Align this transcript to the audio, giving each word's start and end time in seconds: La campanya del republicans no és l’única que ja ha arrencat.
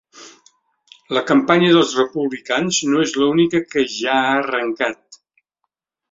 La 1.17 1.21
campanya 1.31 1.67
del 1.75 1.83
republicans 1.99 2.79
no 2.93 3.03
és 3.07 3.13
l’única 3.23 3.61
que 3.75 3.83
ja 3.97 4.15
ha 4.23 4.33
arrencat. 4.39 5.21